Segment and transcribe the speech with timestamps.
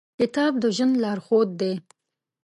[0.19, 1.73] کتاب د ژوند لارښود دی.